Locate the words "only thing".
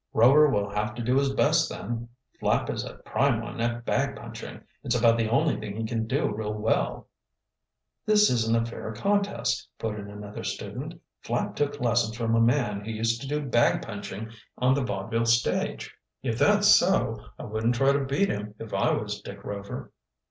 5.29-5.75